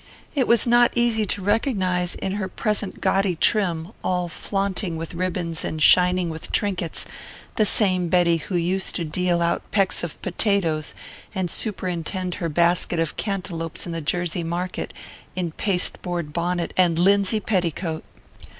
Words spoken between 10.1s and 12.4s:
potatoes and superintend